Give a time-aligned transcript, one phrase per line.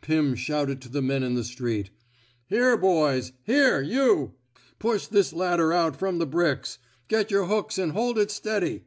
[0.00, 1.90] Pim shouted to the men in the street:
[2.48, 3.30] Here, boys!
[3.44, 4.34] Here, you!
[4.80, 6.80] Push this ladder out from the bricks.
[7.06, 8.82] Get yer hooks an' hold it steady.